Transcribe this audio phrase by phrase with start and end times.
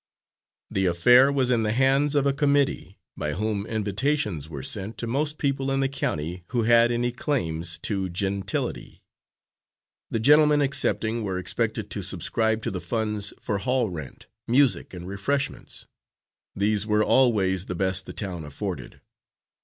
[0.71, 5.05] The affair was in the hands of a committee, by whom invitations were sent to
[5.05, 9.03] most people in the county who had any claims to gentility.
[10.09, 15.07] The gentlemen accepting were expected to subscribe to the funds for hall rent, music and
[15.07, 15.85] refreshments.
[16.55, 19.01] These were always the best the town afforded.